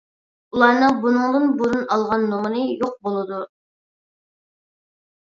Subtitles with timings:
[0.55, 3.43] ئۇلارنىڭ بۇنىڭدىن بۇرۇن ئالغان نومۇرى يوق بولىدۇ.